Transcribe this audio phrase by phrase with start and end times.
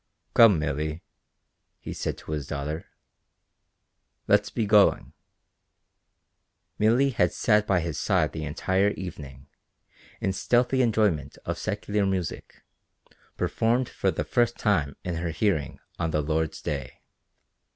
[0.33, 1.03] "Come, Milly,"
[1.79, 2.87] he said to his daughter,
[4.27, 5.13] "let's be going."
[6.79, 9.45] Milly had sat by his side the entire evening,
[10.19, 12.63] in stealthy enjoyment of secular music,
[13.37, 17.01] performed for the first time in her hearing on the Lord's day.